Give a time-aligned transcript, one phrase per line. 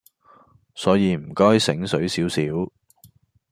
[0.73, 2.41] 所以唔該醒水少少